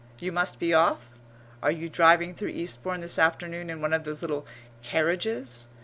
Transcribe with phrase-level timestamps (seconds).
[0.17, 1.11] You must be off?
[1.61, 4.47] Are you driving through Eastbourne this afternoon in one of those little
[4.81, 5.67] carriages?